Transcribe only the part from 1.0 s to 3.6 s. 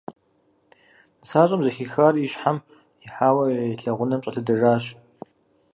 Нысащӏэм, зэхихар и щхьэм ихьауэ,